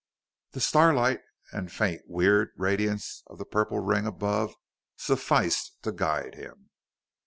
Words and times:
The 0.53 0.61
starlight 0.61 1.21
and 1.51 1.67
the 1.67 1.71
faint 1.73 2.01
weird 2.07 2.53
radiance 2.57 3.21
of 3.27 3.37
the 3.37 3.45
purple 3.45 3.81
ring 3.81 4.07
above 4.07 4.55
sufficed 4.97 5.75
to 5.83 5.91
guide 5.91 6.33
him. 6.33 6.71